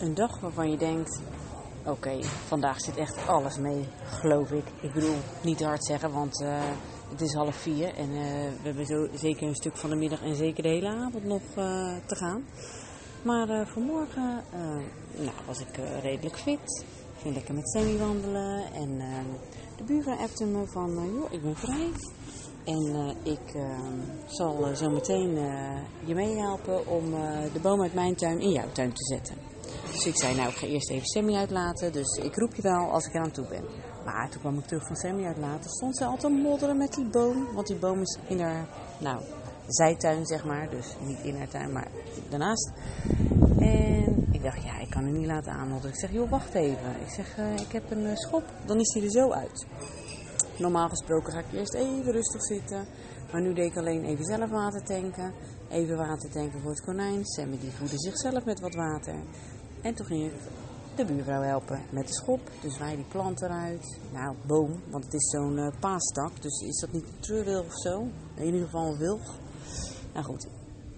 Een 0.00 0.14
dag 0.14 0.40
waarvan 0.40 0.70
je 0.70 0.76
denkt, 0.76 1.20
oké, 1.86 2.22
vandaag 2.46 2.80
zit 2.80 2.96
echt 2.96 3.26
alles 3.26 3.58
mee, 3.58 3.88
geloof 4.04 4.50
ik. 4.50 4.64
Ik 4.80 4.92
bedoel, 4.92 5.16
niet 5.42 5.58
te 5.58 5.64
hard 5.64 5.84
zeggen, 5.84 6.12
want 6.12 6.40
uh, 6.40 6.60
het 7.10 7.20
is 7.20 7.34
half 7.34 7.56
vier 7.56 7.94
en 7.94 8.10
uh, 8.10 8.22
we 8.62 8.62
hebben 8.62 8.86
zo 8.86 9.08
zeker 9.14 9.48
een 9.48 9.54
stuk 9.54 9.76
van 9.76 9.90
de 9.90 9.96
middag 9.96 10.22
en 10.22 10.34
zeker 10.34 10.62
de 10.62 10.68
hele 10.68 10.88
avond 10.88 11.24
nog 11.24 11.42
uh, 11.42 11.96
te 12.06 12.16
gaan. 12.16 12.44
Maar 13.22 13.66
vanmorgen 13.66 14.44
nou, 15.16 15.36
was 15.46 15.60
ik 15.60 15.80
redelijk 16.02 16.36
fit. 16.36 16.84
Ik 17.14 17.22
ging 17.22 17.34
lekker 17.34 17.54
met 17.54 17.70
Sammy 17.70 17.98
wandelen 17.98 18.72
en 18.72 18.98
de 19.76 19.84
buurvrouw 19.84 20.16
appte 20.16 20.44
me 20.44 20.66
van, 20.66 21.12
joh, 21.14 21.32
ik 21.32 21.42
ben 21.42 21.56
vrij. 21.56 21.90
En 22.64 23.16
ik 23.22 23.56
zal 24.26 24.76
zo 24.76 24.90
meteen 24.90 25.34
je 26.04 26.14
meehelpen 26.14 26.86
om 26.86 27.10
de 27.52 27.60
boom 27.62 27.82
uit 27.82 27.94
mijn 27.94 28.14
tuin 28.14 28.40
in 28.40 28.50
jouw 28.50 28.72
tuin 28.72 28.92
te 28.92 29.04
zetten. 29.04 29.57
Dus 29.98 30.06
ik 30.06 30.18
zei, 30.18 30.34
nou, 30.34 30.48
ik 30.48 30.54
ga 30.54 30.66
eerst 30.66 30.90
even 30.90 31.06
Sammy 31.06 31.34
uitlaten. 31.34 31.92
Dus 31.92 32.16
ik 32.22 32.36
roep 32.36 32.54
je 32.54 32.62
wel 32.62 32.90
als 32.90 33.06
ik 33.06 33.14
eraan 33.14 33.30
toe 33.30 33.46
ben. 33.48 33.64
Maar 34.04 34.30
toen 34.30 34.40
kwam 34.40 34.58
ik 34.58 34.64
terug 34.64 34.86
van 34.86 34.96
Sammy 34.96 35.24
uitlaten. 35.24 35.70
Stond 35.70 35.96
ze 35.96 36.04
al 36.04 36.16
te 36.16 36.28
modderen 36.28 36.76
met 36.76 36.92
die 36.92 37.04
boom. 37.04 37.54
Want 37.54 37.66
die 37.66 37.76
boom 37.76 38.00
is 38.00 38.18
in 38.28 38.40
haar, 38.40 38.68
nou, 39.00 39.22
zijtuin, 39.66 40.26
zeg 40.26 40.44
maar. 40.44 40.70
Dus 40.70 40.96
niet 41.00 41.18
in 41.22 41.36
haar 41.36 41.48
tuin, 41.48 41.72
maar 41.72 41.88
daarnaast. 42.28 42.72
En 43.58 44.26
ik 44.32 44.42
dacht, 44.42 44.62
ja, 44.62 44.78
ik 44.78 44.90
kan 44.90 45.04
hem 45.04 45.12
niet 45.12 45.26
laten 45.26 45.52
aanmodderen. 45.52 45.94
Ik 45.94 46.00
zeg, 46.00 46.12
joh, 46.12 46.30
wacht 46.30 46.54
even. 46.54 47.00
Ik 47.00 47.10
zeg, 47.10 47.38
uh, 47.38 47.54
ik 47.54 47.72
heb 47.72 47.90
een 47.90 48.04
uh, 48.04 48.16
schop. 48.16 48.44
Dan 48.66 48.78
is 48.78 48.94
hij 48.94 49.02
er 49.02 49.10
zo 49.10 49.30
uit. 49.30 49.66
Normaal 50.58 50.88
gesproken 50.88 51.32
ga 51.32 51.38
ik 51.38 51.52
eerst 51.52 51.74
even 51.74 52.12
rustig 52.12 52.42
zitten. 52.42 52.86
Maar 53.32 53.40
nu 53.40 53.54
deed 53.54 53.70
ik 53.70 53.76
alleen 53.76 54.04
even 54.04 54.24
zelf 54.24 54.50
water 54.50 54.84
tanken. 54.84 55.32
Even 55.70 55.96
water 55.96 56.30
tanken 56.30 56.60
voor 56.60 56.70
het 56.70 56.84
konijn. 56.84 57.24
Sammy 57.24 57.58
die 57.58 57.70
voedde 57.70 57.98
zichzelf 57.98 58.44
met 58.44 58.60
wat 58.60 58.74
water. 58.74 59.14
En 59.82 59.94
toen 59.94 60.06
ging 60.06 60.24
ik 60.24 60.32
de 60.96 61.04
buurvrouw 61.04 61.42
helpen 61.42 61.82
met 61.90 62.06
de 62.06 62.14
schop. 62.14 62.50
Dus 62.60 62.78
wij 62.78 62.96
die 62.96 63.04
plant 63.04 63.42
eruit. 63.42 63.98
Nou, 64.12 64.36
boom, 64.46 64.82
want 64.90 65.04
het 65.04 65.14
is 65.14 65.30
zo'n 65.30 65.56
uh, 65.56 65.68
paastak. 65.80 66.42
Dus 66.42 66.60
is 66.60 66.80
dat 66.80 66.92
niet 66.92 67.06
treurwilg 67.20 67.66
of 67.66 67.78
zo? 67.78 68.06
In 68.34 68.44
ieder 68.44 68.60
geval 68.60 68.86
een 68.86 68.98
wilg. 68.98 69.36
Nou 70.12 70.24
goed, 70.24 70.48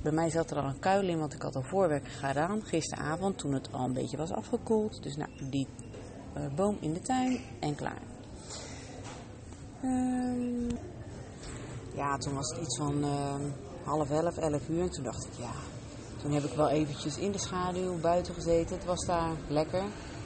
bij 0.03 0.13
mij 0.13 0.31
zat 0.31 0.51
er 0.51 0.57
al 0.57 0.69
een 0.69 0.79
kuil 0.79 1.09
in, 1.09 1.19
want 1.19 1.33
ik 1.33 1.43
had 1.43 1.57
al 1.57 1.63
voorwerk 1.63 2.09
gedaan 2.09 2.63
gisteravond 2.63 3.39
toen 3.39 3.53
het 3.53 3.73
al 3.73 3.85
een 3.85 3.93
beetje 3.93 4.17
was 4.17 4.33
afgekoeld. 4.33 5.03
Dus 5.03 5.17
nou, 5.17 5.31
die 5.51 5.67
uh, 6.37 6.55
boom 6.55 6.77
in 6.81 6.93
de 6.93 7.01
tuin 7.01 7.41
en 7.61 7.75
klaar. 7.75 8.03
Um, 9.85 10.69
ja, 11.95 12.17
toen 12.17 12.35
was 12.35 12.51
het 12.51 12.61
iets 12.63 12.77
van 12.79 13.05
uh, 13.05 13.35
half 13.85 14.11
elf, 14.11 14.37
elf 14.37 14.69
uur. 14.69 14.83
En 14.83 14.91
toen 14.91 15.05
dacht 15.05 15.25
ik, 15.25 15.33
ja, 15.39 15.53
toen 16.23 16.33
heb 16.33 16.45
ik 16.45 16.53
wel 16.53 16.69
eventjes 16.69 17.19
in 17.19 17.33
de 17.33 17.39
schaduw 17.39 18.01
buiten 18.01 18.35
gezeten. 18.35 18.77
Het 18.77 18.85
was 18.85 19.07
daar 19.07 19.31
lekker. 19.49 19.83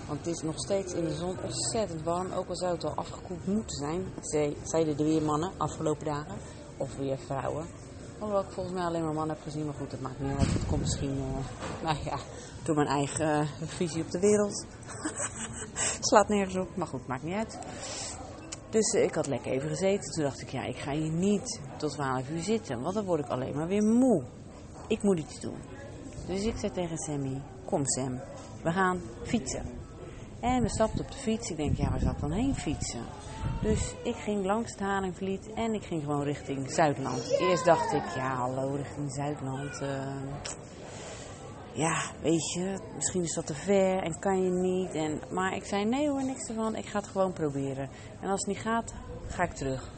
Want 0.07 0.19
het 0.19 0.37
is 0.37 0.43
nog 0.43 0.55
steeds 0.57 0.93
in 0.93 1.05
de 1.05 1.15
zon 1.15 1.37
ontzettend 1.43 2.03
warm. 2.03 2.33
Ook 2.33 2.49
al 2.49 2.57
zou 2.57 2.73
het 2.73 2.85
al 2.85 2.95
afgekoeld 2.95 3.47
moeten 3.47 3.77
zijn. 3.77 4.05
Zeiden 4.63 4.97
de 4.97 5.05
weermannen 5.05 5.53
afgelopen 5.57 6.05
dagen. 6.05 6.37
Of 6.77 6.97
weer 6.97 7.19
vrouwen. 7.19 7.67
Hoewel 8.19 8.41
ik 8.41 8.51
volgens 8.51 8.75
mij 8.75 8.85
alleen 8.85 9.05
maar 9.05 9.15
mannen 9.15 9.37
heb 9.37 9.45
gezien. 9.45 9.65
Maar 9.65 9.75
goed, 9.75 9.91
dat 9.91 10.01
maakt 10.01 10.21
niet 10.21 10.39
uit. 10.39 10.53
Het 10.53 10.67
komt 10.67 10.81
misschien, 10.81 11.17
uh, 11.17 11.83
nou 11.83 11.97
ja, 12.05 12.19
door 12.65 12.75
mijn 12.75 12.89
eigen 12.89 13.41
uh, 13.41 13.49
visie 13.69 14.03
op 14.03 14.11
de 14.11 14.21
wereld. 14.21 14.67
Slaat 16.09 16.29
nergens 16.29 16.57
op. 16.57 16.77
Maar 16.77 16.87
goed, 16.87 17.07
maakt 17.07 17.23
niet 17.23 17.35
uit. 17.35 17.59
Dus 18.71 18.95
uh, 18.95 19.03
ik 19.03 19.15
had 19.15 19.27
lekker 19.27 19.53
even 19.53 19.69
gezeten. 19.69 20.13
Toen 20.13 20.25
dacht 20.25 20.41
ik, 20.41 20.49
ja, 20.49 20.63
ik 20.65 20.77
ga 20.77 20.93
hier 20.93 21.13
niet 21.13 21.61
tot 21.77 21.91
12 21.91 22.31
uur 22.31 22.43
zitten. 22.43 22.81
Want 22.81 22.95
dan 22.95 23.05
word 23.05 23.21
ik 23.21 23.29
alleen 23.29 23.57
maar 23.57 23.69
weer 23.69 23.83
moe. 23.83 24.25
Ik 24.89 25.03
moet 25.03 25.19
iets 25.19 25.41
doen. 25.41 25.59
Dus 26.27 26.45
ik 26.45 26.57
zei 26.57 26.73
tegen 26.73 26.99
Sammy, 26.99 27.41
kom 27.65 27.87
Sam, 27.87 28.21
we 28.63 28.71
gaan 28.71 29.01
fietsen. 29.23 29.83
En 30.41 30.63
we 30.63 30.69
stapten 30.69 31.05
op 31.05 31.11
de 31.11 31.19
fiets. 31.19 31.51
Ik 31.51 31.57
denk, 31.57 31.77
ja, 31.77 31.91
waar 31.91 32.01
zal 32.01 32.11
ik 32.11 32.21
dan 32.21 32.33
heen 32.33 32.55
fietsen? 32.55 33.03
Dus 33.63 33.95
ik 34.03 34.15
ging 34.15 34.45
langs 34.45 34.71
het 34.71 34.81
Haringvliet 34.81 35.53
en 35.55 35.75
ik 35.75 35.85
ging 35.85 36.03
gewoon 36.03 36.23
richting 36.23 36.71
Zuidland. 36.71 37.37
Eerst 37.41 37.65
dacht 37.65 37.93
ik, 37.93 38.05
ja, 38.15 38.35
hallo, 38.35 38.75
richting 38.75 39.13
Zuidland. 39.13 39.81
Uh, 39.83 39.89
ja, 41.73 42.03
weet 42.23 42.53
je, 42.53 42.79
misschien 42.95 43.23
is 43.23 43.35
dat 43.35 43.47
te 43.47 43.55
ver 43.55 44.03
en 44.03 44.19
kan 44.19 44.43
je 44.43 44.51
niet. 44.51 44.95
En, 44.95 45.21
maar 45.31 45.55
ik 45.57 45.65
zei, 45.65 45.85
nee 45.85 46.09
hoor, 46.09 46.25
niks 46.25 46.49
ervan. 46.49 46.77
Ik 46.77 46.87
ga 46.87 46.99
het 46.99 47.09
gewoon 47.09 47.33
proberen. 47.33 47.89
En 48.21 48.31
als 48.31 48.41
het 48.41 48.49
niet 48.49 48.65
gaat, 48.65 48.95
ga 49.27 49.43
ik 49.43 49.53
terug. 49.53 49.94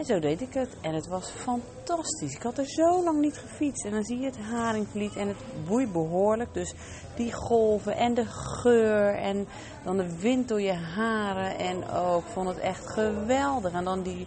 En 0.00 0.06
zo 0.06 0.18
deed 0.18 0.40
ik 0.40 0.54
het. 0.54 0.76
En 0.80 0.94
het 0.94 1.06
was 1.06 1.30
fantastisch. 1.30 2.34
Ik 2.34 2.42
had 2.42 2.58
er 2.58 2.68
zo 2.68 3.04
lang 3.04 3.20
niet 3.20 3.36
gefietst. 3.36 3.84
En 3.84 3.90
dan 3.90 4.04
zie 4.04 4.18
je 4.18 4.24
het 4.24 4.38
haringvliet 4.38 5.16
en 5.16 5.28
het 5.28 5.36
boeit 5.66 5.92
behoorlijk. 5.92 6.54
Dus 6.54 6.74
die 7.16 7.32
golven 7.32 7.96
en 7.96 8.14
de 8.14 8.26
geur 8.26 9.14
en 9.14 9.46
dan 9.84 9.96
de 9.96 10.18
wind 10.20 10.48
door 10.48 10.60
je 10.60 10.72
haren. 10.72 11.58
En 11.58 11.76
oh, 11.76 12.16
ik 12.16 12.32
vond 12.32 12.48
het 12.48 12.58
echt 12.58 12.90
geweldig. 12.90 13.72
En 13.72 13.84
dan 13.84 14.02
die 14.02 14.26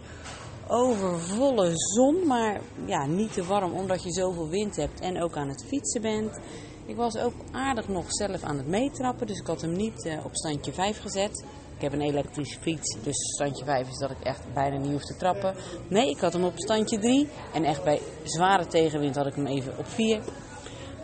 overvolle 0.68 1.70
zon, 1.74 2.26
maar 2.26 2.60
ja, 2.84 3.06
niet 3.06 3.32
te 3.32 3.44
warm 3.44 3.72
omdat 3.72 4.02
je 4.02 4.12
zoveel 4.12 4.48
wind 4.48 4.76
hebt 4.76 5.00
en 5.00 5.22
ook 5.22 5.36
aan 5.36 5.48
het 5.48 5.64
fietsen 5.66 6.02
bent. 6.02 6.38
Ik 6.86 6.96
was 6.96 7.16
ook 7.16 7.34
aardig 7.52 7.88
nog 7.88 8.04
zelf 8.08 8.42
aan 8.42 8.56
het 8.56 8.66
meetrappen, 8.66 9.26
dus 9.26 9.38
ik 9.38 9.46
had 9.46 9.60
hem 9.60 9.76
niet 9.76 10.04
uh, 10.04 10.24
op 10.24 10.34
standje 10.34 10.72
5 10.72 11.00
gezet. 11.00 11.44
Heb 11.84 11.92
een 11.92 12.00
elektrische 12.00 12.60
fiets, 12.60 12.96
dus 13.02 13.16
standje 13.34 13.64
5 13.64 13.88
is 13.88 13.98
dat 13.98 14.10
ik 14.10 14.20
echt 14.22 14.52
bijna 14.54 14.76
niet 14.76 14.90
hoef 14.90 15.04
te 15.04 15.16
trappen. 15.16 15.54
Nee, 15.88 16.10
ik 16.10 16.18
had 16.18 16.32
hem 16.32 16.44
op 16.44 16.52
standje 16.56 16.98
3 16.98 17.28
en 17.54 17.64
echt 17.64 17.84
bij 17.84 18.00
zware 18.22 18.66
tegenwind 18.66 19.16
had 19.16 19.26
ik 19.26 19.34
hem 19.34 19.46
even 19.46 19.78
op 19.78 19.86
4. 19.86 20.20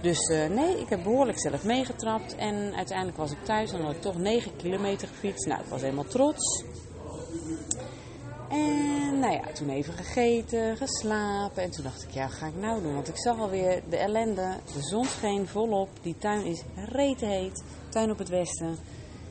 Dus 0.03 0.29
uh, 0.29 0.47
nee, 0.49 0.81
ik 0.81 0.89
heb 0.89 1.03
behoorlijk 1.03 1.41
zelf 1.41 1.65
meegetrapt 1.65 2.35
en 2.35 2.75
uiteindelijk 2.75 3.17
was 3.17 3.31
ik 3.31 3.45
thuis 3.45 3.73
en 3.73 3.81
had 3.81 3.95
ik 3.95 4.01
toch 4.01 4.19
9 4.19 4.57
kilometer 4.57 5.09
gefietst. 5.09 5.47
Nou, 5.47 5.61
ik 5.61 5.69
was 5.69 5.81
helemaal 5.81 6.05
trots. 6.05 6.65
En 8.51 9.19
nou 9.19 9.33
ja, 9.33 9.53
toen 9.53 9.69
even 9.69 9.93
gegeten, 9.93 10.77
geslapen. 10.77 11.63
En 11.63 11.71
toen 11.71 11.85
dacht 11.85 12.03
ik, 12.03 12.11
ja, 12.11 12.23
wat 12.27 12.33
ga 12.33 12.47
ik 12.47 12.57
nou 12.57 12.83
doen? 12.83 12.95
Want 12.95 13.09
ik 13.09 13.19
zag 13.19 13.39
alweer 13.39 13.83
de 13.89 13.97
ellende. 13.97 14.57
De 14.75 14.83
zon 14.83 15.05
scheen 15.05 15.49
volop. 15.49 15.89
Die 16.03 16.17
tuin 16.19 16.45
is 16.45 16.63
rete 16.75 17.27
heet. 17.27 17.65
Tuin 17.89 18.11
op 18.11 18.19
het 18.19 18.29
westen. 18.29 18.77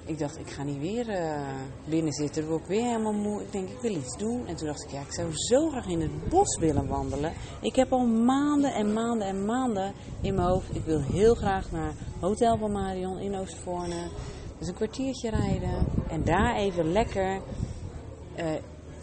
Ik 0.09 0.19
dacht, 0.19 0.39
ik 0.39 0.49
ga 0.49 0.63
niet 0.63 0.79
weer 0.79 1.09
uh, 1.09 1.47
binnen 1.85 2.13
zitten. 2.13 2.41
Dan 2.41 2.51
word 2.51 2.61
ik 2.61 2.67
weer 2.67 2.83
helemaal 2.83 3.13
moe. 3.13 3.41
Ik 3.41 3.51
denk, 3.51 3.69
ik 3.69 3.79
wil 3.81 3.95
iets 3.95 4.17
doen. 4.17 4.47
En 4.47 4.55
toen 4.55 4.67
dacht 4.67 4.83
ik, 4.83 4.91
ja, 4.91 5.01
ik 5.01 5.13
zou 5.13 5.29
zo 5.31 5.69
graag 5.69 5.87
in 5.87 6.01
het 6.01 6.29
bos 6.29 6.57
willen 6.59 6.87
wandelen. 6.87 7.33
Ik 7.61 7.75
heb 7.75 7.91
al 7.91 8.05
maanden 8.05 8.73
en 8.73 8.93
maanden 8.93 9.27
en 9.27 9.45
maanden 9.45 9.93
in 10.21 10.35
mijn 10.35 10.47
hoofd. 10.47 10.75
Ik 10.75 10.83
wil 10.85 11.01
heel 11.01 11.35
graag 11.35 11.71
naar 11.71 11.93
Hotel 12.19 12.57
van 12.57 12.71
Marion 12.71 13.19
in 13.19 13.35
Oostvoorne. 13.35 14.09
Dus 14.57 14.67
een 14.67 14.73
kwartiertje 14.73 15.29
rijden. 15.29 15.85
En 16.09 16.23
daar 16.23 16.55
even 16.55 16.91
lekker... 16.91 17.41
Uh, 18.37 18.45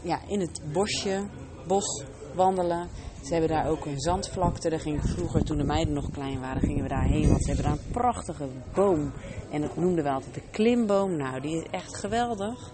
ja, 0.02 0.20
in 0.26 0.40
het 0.40 0.60
bosje, 0.72 1.26
bos 1.66 2.04
wandelen. 2.36 2.88
Ze 3.22 3.32
hebben 3.32 3.50
daar 3.50 3.68
ook 3.68 3.84
een 3.84 4.00
zandvlakte. 4.00 4.70
Daar 4.70 4.80
gingen 4.80 5.02
vroeger, 5.02 5.44
toen 5.44 5.58
de 5.58 5.64
meiden 5.64 5.94
nog 5.94 6.10
klein 6.10 6.40
waren, 6.40 6.60
gingen 6.60 6.82
we 6.82 6.88
daarheen. 6.88 7.28
Want 7.28 7.44
ze 7.44 7.46
hebben 7.46 7.64
daar 7.64 7.72
een 7.72 7.92
prachtige 7.92 8.46
boom. 8.74 9.12
En 9.50 9.60
dat 9.60 9.76
noemden 9.76 10.04
we 10.04 10.10
altijd 10.10 10.34
de 10.34 10.42
klimboom. 10.50 11.16
Nou, 11.16 11.40
die 11.40 11.56
is 11.56 11.64
echt 11.70 11.96
geweldig. 11.96 12.72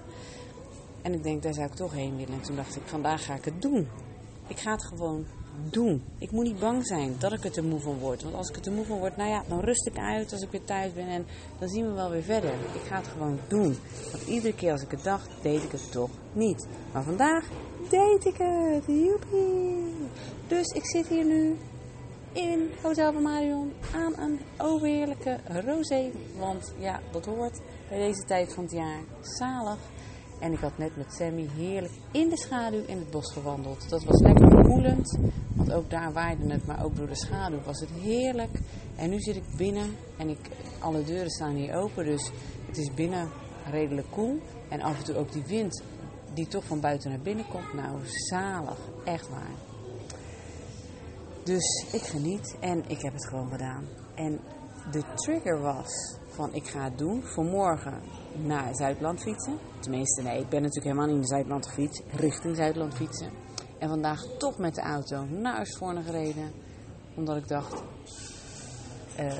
En 1.02 1.12
ik 1.12 1.22
denk, 1.22 1.42
daar 1.42 1.54
zou 1.54 1.66
ik 1.66 1.74
toch 1.74 1.92
heen 1.92 2.16
willen. 2.16 2.34
En 2.34 2.42
toen 2.42 2.56
dacht 2.56 2.76
ik, 2.76 2.82
vandaag 2.84 3.24
ga 3.24 3.34
ik 3.34 3.44
het 3.44 3.62
doen. 3.62 3.88
Ik 4.52 4.58
ga 4.58 4.72
het 4.72 4.84
gewoon 4.84 5.26
doen. 5.70 6.02
Ik 6.18 6.30
moet 6.30 6.44
niet 6.44 6.58
bang 6.58 6.86
zijn 6.86 7.14
dat 7.18 7.32
ik 7.32 7.44
er 7.44 7.50
te 7.50 7.62
moe 7.62 7.80
van 7.80 7.98
word. 7.98 8.22
Want 8.22 8.34
als 8.34 8.48
ik 8.48 8.56
er 8.56 8.62
te 8.62 8.70
moe 8.70 8.84
van 8.84 8.98
word, 8.98 9.16
nou 9.16 9.30
ja, 9.30 9.42
dan 9.48 9.60
rust 9.60 9.86
ik 9.86 9.98
uit 9.98 10.32
als 10.32 10.42
ik 10.42 10.50
weer 10.50 10.64
thuis 10.64 10.92
ben. 10.92 11.06
En 11.06 11.26
dan 11.58 11.68
zien 11.68 11.86
we 11.86 11.92
wel 11.92 12.10
weer 12.10 12.22
verder. 12.22 12.50
Ik 12.50 12.86
ga 12.88 12.96
het 12.96 13.06
gewoon 13.06 13.38
doen. 13.48 13.76
Want 14.10 14.26
iedere 14.26 14.54
keer 14.54 14.72
als 14.72 14.82
ik 14.82 14.90
het 14.90 15.02
dacht, 15.02 15.30
deed 15.42 15.62
ik 15.62 15.72
het 15.72 15.92
toch 15.92 16.10
niet. 16.32 16.66
Maar 16.92 17.02
vandaag 17.02 17.44
deed 17.88 18.24
ik 18.24 18.36
het. 18.36 18.84
Joepie. 18.86 19.94
Dus 20.48 20.66
ik 20.66 20.86
zit 20.86 21.06
hier 21.06 21.24
nu 21.24 21.56
in 22.32 22.70
Hotel 22.82 23.12
van 23.12 23.22
Marion 23.22 23.72
aan 23.94 24.18
een 24.18 24.40
overheerlijke 24.58 25.38
rosé. 25.64 26.10
Want 26.38 26.74
ja, 26.78 27.00
dat 27.12 27.24
hoort 27.24 27.60
bij 27.88 27.98
deze 27.98 28.24
tijd 28.24 28.54
van 28.54 28.62
het 28.62 28.72
jaar. 28.72 29.00
Zalig. 29.20 29.78
En 30.42 30.52
ik 30.52 30.58
had 30.58 30.78
net 30.78 30.96
met 30.96 31.14
Sammy 31.14 31.48
heerlijk 31.56 31.92
in 32.10 32.28
de 32.28 32.36
schaduw 32.36 32.82
in 32.86 32.98
het 32.98 33.10
bos 33.10 33.32
gewandeld. 33.32 33.88
Dat 33.88 34.04
was 34.04 34.20
lekker 34.20 34.48
verkoelend, 34.50 35.18
want 35.54 35.72
ook 35.72 35.90
daar 35.90 36.12
waaide 36.12 36.52
het, 36.52 36.66
maar 36.66 36.84
ook 36.84 36.96
door 36.96 37.06
de 37.06 37.16
schaduw 37.16 37.60
was 37.64 37.80
het 37.80 37.90
heerlijk. 37.90 38.58
En 38.96 39.10
nu 39.10 39.20
zit 39.20 39.36
ik 39.36 39.56
binnen 39.56 39.96
en 40.16 40.28
ik, 40.28 40.38
alle 40.78 41.04
deuren 41.04 41.30
staan 41.30 41.54
hier 41.54 41.74
open, 41.74 42.04
dus 42.04 42.30
het 42.66 42.78
is 42.78 42.94
binnen 42.94 43.30
redelijk 43.70 44.06
koel. 44.10 44.38
En 44.68 44.80
af 44.80 44.98
en 44.98 45.04
toe 45.04 45.16
ook 45.16 45.32
die 45.32 45.44
wind 45.46 45.82
die 46.34 46.48
toch 46.48 46.64
van 46.64 46.80
buiten 46.80 47.10
naar 47.10 47.20
binnen 47.20 47.48
komt. 47.48 47.72
Nou, 47.72 47.98
zalig, 48.04 48.78
echt 49.04 49.28
waar. 49.28 49.54
Dus 51.42 51.86
ik 51.92 52.02
geniet 52.02 52.56
en 52.60 52.82
ik 52.86 53.02
heb 53.02 53.12
het 53.12 53.26
gewoon 53.26 53.50
gedaan. 53.50 53.84
En 54.14 54.40
de 54.90 55.02
trigger 55.14 55.60
was 55.60 56.16
van 56.28 56.54
ik 56.54 56.68
ga 56.68 56.84
het 56.84 56.98
doen. 56.98 57.22
Vanmorgen 57.22 58.00
naar 58.44 58.74
Zuidland 58.74 59.20
fietsen. 59.20 59.58
Tenminste, 59.80 60.22
nee, 60.22 60.40
ik 60.40 60.48
ben 60.48 60.62
natuurlijk 60.62 60.86
helemaal 60.86 61.06
niet 61.06 61.22
in 61.22 61.26
Zuidland 61.26 61.66
gefietst. 61.66 62.02
Richting 62.10 62.56
Zuidland 62.56 62.94
fietsen. 62.94 63.30
En 63.78 63.88
vandaag 63.88 64.20
toch 64.38 64.58
met 64.58 64.74
de 64.74 64.80
auto 64.80 65.24
naar 65.24 65.60
Oostvoorne 65.60 66.02
gereden. 66.02 66.52
Omdat 67.16 67.36
ik 67.36 67.48
dacht... 67.48 67.82
Uh, 69.20 69.32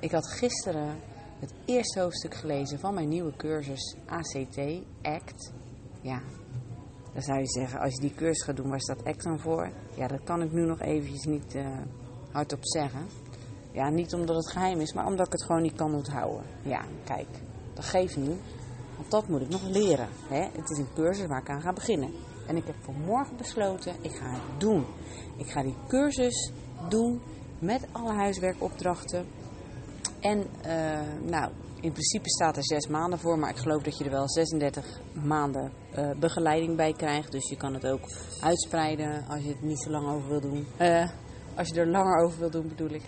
ik 0.00 0.10
had 0.10 0.32
gisteren 0.32 0.96
het 1.40 1.52
eerste 1.64 2.00
hoofdstuk 2.00 2.34
gelezen 2.34 2.78
van 2.78 2.94
mijn 2.94 3.08
nieuwe 3.08 3.36
cursus 3.36 3.96
ACT, 4.06 4.58
ACT. 5.02 5.52
Ja, 6.00 6.22
dan 7.12 7.22
zou 7.22 7.38
je 7.38 7.46
zeggen, 7.46 7.80
als 7.80 7.94
je 7.94 8.00
die 8.00 8.14
cursus 8.14 8.44
gaat 8.44 8.56
doen, 8.56 8.68
waar 8.68 8.80
staat 8.80 9.04
ACT 9.04 9.22
dan 9.22 9.40
voor? 9.40 9.70
Ja, 9.96 10.06
dat 10.06 10.22
kan 10.24 10.42
ik 10.42 10.52
nu 10.52 10.66
nog 10.66 10.80
eventjes 10.80 11.24
niet 11.24 11.54
uh, 11.54 11.66
hardop 12.32 12.58
zeggen. 12.62 13.06
Ja, 13.78 13.88
niet 13.90 14.14
omdat 14.14 14.36
het 14.36 14.50
geheim 14.50 14.80
is, 14.80 14.92
maar 14.92 15.06
omdat 15.06 15.26
ik 15.26 15.32
het 15.32 15.42
gewoon 15.42 15.62
niet 15.62 15.76
kan 15.76 15.94
onthouden. 15.94 16.42
Ja, 16.62 16.84
kijk, 17.04 17.28
dat 17.74 17.84
geeft 17.84 18.16
niet. 18.16 18.40
Want 18.96 19.10
dat 19.10 19.28
moet 19.28 19.40
ik 19.40 19.48
nog 19.48 19.62
leren. 19.62 20.08
Hè? 20.28 20.40
Het 20.40 20.70
is 20.70 20.78
een 20.78 20.92
cursus 20.94 21.26
waar 21.26 21.40
ik 21.40 21.48
aan 21.48 21.60
ga 21.60 21.72
beginnen. 21.72 22.10
En 22.46 22.56
ik 22.56 22.66
heb 22.66 22.74
voor 22.80 22.94
morgen 22.94 23.36
besloten, 23.36 23.94
ik 24.00 24.10
ga 24.10 24.30
het 24.30 24.60
doen. 24.60 24.86
Ik 25.36 25.50
ga 25.50 25.62
die 25.62 25.74
cursus 25.88 26.52
doen 26.88 27.20
met 27.58 27.86
alle 27.92 28.12
huiswerkopdrachten. 28.12 29.26
En 30.20 30.38
uh, 30.66 31.00
nou, 31.30 31.52
in 31.80 31.92
principe 31.92 32.30
staat 32.30 32.56
er 32.56 32.64
zes 32.64 32.86
maanden 32.86 33.18
voor, 33.18 33.38
maar 33.38 33.50
ik 33.50 33.58
geloof 33.58 33.82
dat 33.82 33.98
je 33.98 34.04
er 34.04 34.10
wel 34.10 34.28
36 34.28 35.00
maanden 35.12 35.72
uh, 35.98 36.10
begeleiding 36.18 36.76
bij 36.76 36.92
krijgt. 36.92 37.32
Dus 37.32 37.48
je 37.48 37.56
kan 37.56 37.74
het 37.74 37.86
ook 37.86 38.08
uitspreiden 38.40 39.24
als 39.28 39.42
je 39.42 39.48
het 39.48 39.62
niet 39.62 39.82
zo 39.82 39.90
lang 39.90 40.08
over 40.08 40.28
wil 40.28 40.40
doen. 40.40 40.66
Uh, 40.80 41.08
als 41.56 41.68
je 41.68 41.80
er 41.80 41.86
langer 41.86 42.24
over 42.24 42.38
wil 42.38 42.50
doen, 42.50 42.68
bedoel 42.68 42.90
ik. 42.90 43.04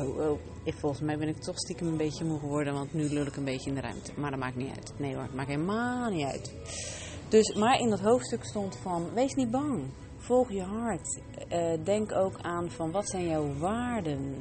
Oh, 0.00 0.18
oh. 0.18 0.38
Ik, 0.62 0.74
volgens 0.74 1.02
mij 1.02 1.18
ben 1.18 1.28
ik 1.28 1.36
toch 1.36 1.58
stiekem 1.58 1.86
een 1.86 1.96
beetje 1.96 2.24
moe 2.24 2.38
geworden, 2.38 2.74
want 2.74 2.92
nu 2.92 3.08
lul 3.08 3.26
ik 3.26 3.36
een 3.36 3.44
beetje 3.44 3.68
in 3.68 3.74
de 3.74 3.80
ruimte. 3.80 4.12
Maar 4.16 4.30
dat 4.30 4.40
maakt 4.40 4.56
niet 4.56 4.70
uit. 4.76 4.92
Nee 4.96 5.14
hoor, 5.14 5.22
het 5.22 5.34
maakt 5.34 5.48
helemaal 5.48 6.10
niet 6.10 6.26
uit. 6.26 6.54
Dus, 7.28 7.54
maar 7.54 7.78
in 7.78 7.90
dat 7.90 8.00
hoofdstuk 8.00 8.44
stond 8.44 8.76
van, 8.76 9.14
wees 9.14 9.34
niet 9.34 9.50
bang. 9.50 9.84
Volg 10.16 10.52
je 10.52 10.62
hart. 10.62 11.20
Uh, 11.52 11.84
denk 11.84 12.12
ook 12.12 12.38
aan 12.40 12.70
van, 12.70 12.90
wat 12.90 13.08
zijn 13.08 13.28
jouw 13.28 13.58
waarden? 13.58 14.34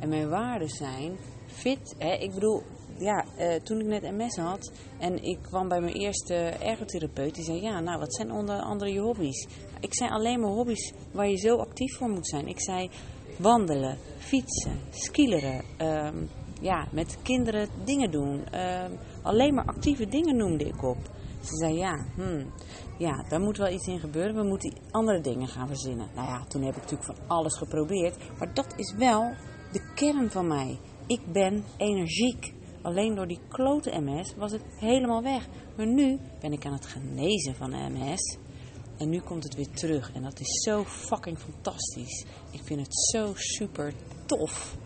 En 0.00 0.08
mijn 0.08 0.28
waarden 0.28 0.68
zijn 0.68 1.18
fit. 1.46 1.94
Hè? 1.98 2.12
Ik 2.12 2.34
bedoel, 2.34 2.62
ja, 2.98 3.24
uh, 3.38 3.54
toen 3.54 3.80
ik 3.80 3.86
net 3.86 4.02
MS 4.02 4.36
had 4.36 4.72
en 4.98 5.22
ik 5.22 5.38
kwam 5.42 5.68
bij 5.68 5.80
mijn 5.80 5.94
eerste 5.94 6.34
ergotherapeut, 6.34 7.34
die 7.34 7.44
zei: 7.44 7.62
Ja, 7.62 7.80
nou, 7.80 7.98
wat 7.98 8.14
zijn 8.14 8.32
onder 8.32 8.60
andere 8.60 8.92
je 8.92 9.00
hobby's? 9.00 9.46
Ik 9.80 9.94
zei 9.94 10.10
alleen 10.10 10.40
maar 10.40 10.50
hobby's 10.50 10.92
waar 11.12 11.28
je 11.28 11.36
zo 11.36 11.56
actief 11.56 11.96
voor 11.96 12.08
moet 12.08 12.28
zijn. 12.28 12.46
Ik 12.46 12.60
zei: 12.60 12.90
wandelen, 13.38 13.98
fietsen, 14.18 14.78
skileren, 14.90 15.64
um, 15.78 16.28
ja, 16.60 16.86
met 16.92 17.18
kinderen 17.22 17.68
dingen 17.84 18.10
doen. 18.10 18.58
Um, 18.58 18.98
alleen 19.22 19.54
maar 19.54 19.64
actieve 19.64 20.08
dingen 20.08 20.36
noemde 20.36 20.64
ik 20.64 20.82
op. 20.82 20.98
Ze 21.40 21.56
zei: 21.56 21.74
Ja, 21.74 22.04
hmm, 22.14 22.52
ja, 22.98 23.24
daar 23.28 23.40
moet 23.40 23.56
wel 23.56 23.72
iets 23.72 23.86
in 23.86 23.98
gebeuren. 23.98 24.34
We 24.34 24.42
moeten 24.42 24.72
andere 24.90 25.20
dingen 25.20 25.48
gaan 25.48 25.68
verzinnen. 25.68 26.08
Nou 26.14 26.28
ja, 26.28 26.44
toen 26.48 26.62
heb 26.62 26.76
ik 26.76 26.82
natuurlijk 26.82 27.18
van 27.18 27.28
alles 27.28 27.58
geprobeerd. 27.58 28.16
Maar 28.38 28.54
dat 28.54 28.74
is 28.76 28.94
wel 28.98 29.32
de 29.72 29.92
kern 29.94 30.30
van 30.30 30.46
mij. 30.46 30.78
Ik 31.06 31.20
ben 31.32 31.64
energiek. 31.76 32.54
Alleen 32.82 33.14
door 33.14 33.26
die 33.26 33.40
klote 33.48 34.00
MS 34.00 34.34
was 34.36 34.52
het 34.52 34.62
helemaal 34.78 35.22
weg. 35.22 35.48
Maar 35.76 35.86
nu 35.86 36.18
ben 36.40 36.52
ik 36.52 36.66
aan 36.66 36.72
het 36.72 36.86
genezen 36.86 37.54
van 37.54 37.70
MS. 37.70 38.38
En 39.02 39.08
nu 39.08 39.20
komt 39.20 39.42
het 39.42 39.54
weer 39.54 39.70
terug. 39.70 40.12
En 40.12 40.22
dat 40.22 40.40
is 40.40 40.62
zo 40.62 40.84
fucking 40.84 41.38
fantastisch. 41.38 42.24
Ik 42.50 42.60
vind 42.64 42.80
het 42.80 42.94
zo 42.94 43.32
super 43.34 43.92
tof. 44.26 44.76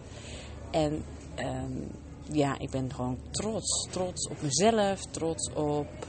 En 0.70 1.04
um, 1.36 1.90
ja, 2.30 2.58
ik 2.58 2.70
ben 2.70 2.94
gewoon 2.94 3.18
trots. 3.30 3.88
Trots 3.90 4.28
op 4.28 4.42
mezelf. 4.42 5.00
Trots 5.00 5.52
op 5.52 6.06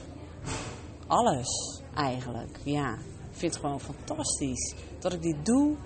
alles 1.06 1.80
eigenlijk. 1.94 2.58
Ja, 2.64 2.92
ik 2.94 3.36
vind 3.36 3.52
het 3.52 3.62
gewoon 3.62 3.80
fantastisch 3.80 4.74
dat 4.98 5.12
ik 5.12 5.22
dit 5.22 5.46
doe. 5.46 5.76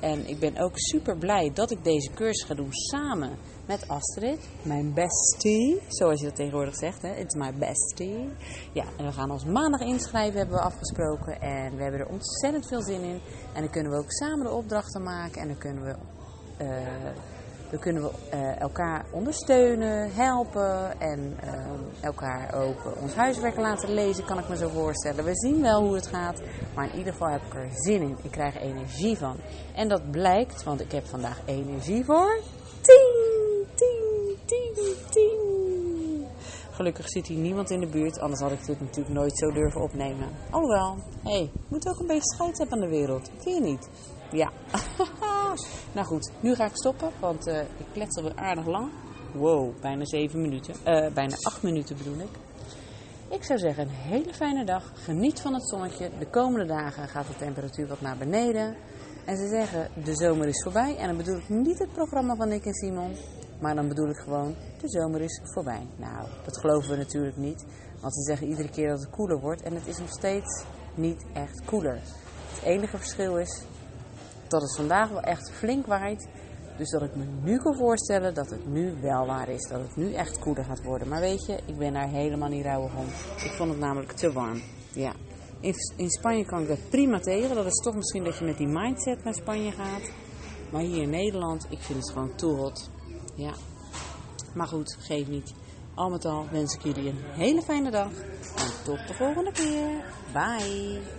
En 0.00 0.28
ik 0.28 0.38
ben 0.38 0.58
ook 0.58 0.72
super 0.74 1.16
blij 1.16 1.50
dat 1.54 1.70
ik 1.70 1.84
deze 1.84 2.10
cursus 2.14 2.46
ga 2.46 2.54
doen 2.54 2.72
samen 2.72 3.38
met 3.66 3.88
Astrid, 3.88 4.48
mijn 4.62 4.94
bestie, 4.94 5.80
zoals 5.88 6.20
je 6.20 6.26
dat 6.26 6.36
tegenwoordig 6.36 6.76
zegt. 6.76 7.02
Hè? 7.02 7.14
It's 7.14 7.34
my 7.34 7.54
bestie. 7.54 8.28
Ja, 8.72 8.84
en 8.96 9.04
we 9.04 9.12
gaan 9.12 9.30
ons 9.30 9.44
maandag 9.44 9.80
inschrijven, 9.80 10.38
hebben 10.38 10.56
we 10.56 10.62
afgesproken. 10.62 11.40
En 11.40 11.76
we 11.76 11.82
hebben 11.82 12.00
er 12.00 12.08
ontzettend 12.08 12.66
veel 12.66 12.82
zin 12.82 13.02
in. 13.02 13.20
En 13.54 13.60
dan 13.62 13.70
kunnen 13.70 13.92
we 13.92 13.98
ook 13.98 14.12
samen 14.12 14.46
de 14.46 14.52
opdrachten 14.52 15.02
maken. 15.02 15.40
En 15.40 15.48
dan 15.48 15.58
kunnen 15.58 15.84
we, 15.84 15.96
uh, 16.64 16.68
dan 17.70 17.80
kunnen 17.80 18.02
we 18.02 18.10
uh, 18.34 18.60
elkaar 18.60 19.04
ondersteunen, 19.12 20.14
helpen. 20.14 21.00
En 21.00 21.36
uh, 21.44 21.50
elkaar 22.00 22.54
ook 22.54 23.00
ons 23.00 23.14
huiswerk 23.14 23.56
laten 23.56 23.94
lezen, 23.94 24.24
kan 24.24 24.38
ik 24.38 24.48
me 24.48 24.56
zo 24.56 24.68
voorstellen. 24.68 25.24
We 25.24 25.36
zien 25.36 25.62
wel 25.62 25.82
hoe 25.82 25.94
het 25.94 26.06
gaat. 26.06 26.42
Maar 26.74 26.90
in 26.92 26.98
ieder 26.98 27.12
geval 27.12 27.28
heb 27.28 27.42
ik 27.42 27.54
er 27.54 27.68
zin 27.72 28.02
in. 28.02 28.18
Ik 28.22 28.30
krijg 28.30 28.54
er 28.54 28.60
energie 28.60 29.18
van. 29.18 29.36
En 29.74 29.88
dat 29.88 30.10
blijkt, 30.10 30.62
want 30.62 30.80
ik 30.80 30.92
heb 30.92 31.06
vandaag 31.06 31.40
energie 31.46 32.04
voor 32.04 32.40
10 32.80 33.28
tien, 34.48 34.96
tien. 35.10 36.26
Gelukkig 36.70 37.08
zit 37.08 37.26
hier 37.26 37.38
niemand 37.38 37.70
in 37.70 37.80
de 37.80 37.86
buurt, 37.86 38.18
anders 38.20 38.40
had 38.40 38.52
ik 38.52 38.66
dit 38.66 38.80
natuurlijk 38.80 39.14
nooit 39.14 39.38
zo 39.38 39.50
durven 39.50 39.80
opnemen. 39.80 40.28
Alhoewel, 40.50 40.96
hé, 41.22 41.30
hey, 41.30 41.50
moet 41.68 41.88
ook 41.88 41.98
een 41.98 42.06
beetje 42.06 42.34
scheid 42.34 42.58
hebben 42.58 42.76
aan 42.76 42.88
de 42.88 42.96
wereld. 42.96 43.30
Vind 43.38 43.56
je 43.56 43.60
niet? 43.60 43.88
Ja. 44.30 44.50
nou 45.92 46.06
goed, 46.06 46.30
nu 46.40 46.54
ga 46.54 46.64
ik 46.64 46.76
stoppen, 46.76 47.10
want 47.20 47.46
uh, 47.46 47.60
ik 47.60 47.86
klets 47.92 48.16
alweer 48.16 48.36
aardig 48.36 48.66
lang. 48.66 48.90
Wow, 49.34 49.80
bijna 49.80 50.04
zeven 50.04 50.40
minuten. 50.40 50.74
Uh, 50.74 51.12
bijna 51.12 51.36
acht 51.42 51.62
minuten 51.62 51.96
bedoel 51.96 52.18
ik. 52.18 52.30
Ik 53.30 53.44
zou 53.44 53.58
zeggen, 53.58 53.84
een 53.84 53.94
hele 53.94 54.34
fijne 54.34 54.64
dag. 54.64 54.92
Geniet 54.94 55.40
van 55.40 55.54
het 55.54 55.68
zonnetje. 55.68 56.10
De 56.18 56.30
komende 56.30 56.66
dagen 56.66 57.08
gaat 57.08 57.26
de 57.26 57.36
temperatuur 57.36 57.86
wat 57.86 58.00
naar 58.00 58.16
beneden. 58.16 58.76
En 59.24 59.36
ze 59.36 59.48
zeggen, 59.48 59.88
de 60.04 60.16
zomer 60.16 60.46
is 60.46 60.62
voorbij. 60.62 60.96
En 60.96 61.06
dan 61.06 61.16
bedoel 61.16 61.36
ik 61.36 61.48
niet 61.48 61.78
het 61.78 61.92
programma 61.92 62.34
van 62.36 62.48
Nick 62.48 62.64
en 62.64 62.74
Simon. 62.74 63.16
Maar 63.60 63.74
dan 63.74 63.88
bedoel 63.88 64.08
ik 64.08 64.16
gewoon, 64.16 64.54
de 64.80 64.88
zomer 64.88 65.20
is 65.20 65.40
voorbij. 65.42 65.86
Nou, 65.96 66.28
dat 66.44 66.58
geloven 66.58 66.90
we 66.90 66.96
natuurlijk 66.96 67.36
niet. 67.36 67.64
Want 68.00 68.14
ze 68.14 68.22
zeggen 68.22 68.48
iedere 68.48 68.70
keer 68.70 68.88
dat 68.88 69.00
het 69.00 69.10
koeler 69.10 69.40
wordt. 69.40 69.62
En 69.62 69.74
het 69.74 69.86
is 69.86 69.98
nog 69.98 70.10
steeds 70.10 70.64
niet 70.94 71.26
echt 71.32 71.64
koeler. 71.64 72.00
Het 72.54 72.62
enige 72.62 72.98
verschil 72.98 73.36
is 73.36 73.62
dat 74.50 74.62
het 74.62 74.76
vandaag 74.76 75.08
wel 75.08 75.20
echt 75.20 75.50
flink 75.52 75.86
waait. 75.86 76.28
Dus 76.76 76.90
dat 76.90 77.02
ik 77.02 77.16
me 77.16 77.24
nu 77.42 77.58
kan 77.58 77.76
voorstellen 77.76 78.34
dat 78.34 78.50
het 78.50 78.66
nu 78.66 78.94
wel 79.00 79.26
waar 79.26 79.48
is. 79.48 79.68
Dat 79.68 79.80
het 79.80 79.96
nu 79.96 80.14
echt 80.14 80.38
koeler 80.38 80.64
gaat 80.64 80.82
worden. 80.82 81.08
Maar 81.08 81.20
weet 81.20 81.46
je, 81.46 81.58
ik 81.66 81.78
ben 81.78 81.92
daar 81.92 82.08
helemaal 82.08 82.48
niet 82.48 82.64
rouwig 82.64 82.96
om. 82.96 83.06
Ik 83.44 83.52
vond 83.56 83.70
het 83.70 83.78
namelijk 83.78 84.12
te 84.12 84.32
warm. 84.32 84.62
Ja. 84.92 85.12
In, 85.60 85.74
in 85.96 86.10
Spanje 86.10 86.44
kan 86.44 86.62
ik 86.62 86.68
dat 86.68 86.88
prima 86.90 87.18
tegen. 87.18 87.54
Dat 87.54 87.66
is 87.66 87.82
toch 87.82 87.94
misschien 87.94 88.24
dat 88.24 88.38
je 88.38 88.44
met 88.44 88.56
die 88.56 88.66
mindset 88.66 89.24
naar 89.24 89.34
Spanje 89.34 89.70
gaat. 89.70 90.10
Maar 90.72 90.82
hier 90.82 91.02
in 91.02 91.10
Nederland, 91.10 91.66
ik 91.70 91.80
vind 91.80 91.98
het 91.98 92.10
gewoon 92.10 92.34
te 92.34 92.46
hot. 92.46 92.90
Ja. 93.34 93.52
Maar 94.54 94.66
goed, 94.66 94.96
geef 95.00 95.28
niet. 95.28 95.54
Al 95.94 96.10
met 96.10 96.24
al 96.24 96.46
wens 96.50 96.74
ik 96.74 96.82
jullie 96.82 97.10
een 97.10 97.22
hele 97.22 97.62
fijne 97.62 97.90
dag. 97.90 98.10
En 98.56 98.84
tot 98.84 99.08
de 99.08 99.14
volgende 99.14 99.52
keer. 99.52 100.04
Bye. 100.32 101.17